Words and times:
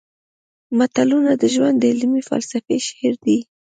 متلونه 0.77 1.31
د 1.41 1.43
ژوند 1.53 1.75
د 1.79 1.85
عملي 1.93 2.21
فلسفې 2.29 2.77
شعر 2.87 3.13
دي 3.25 3.39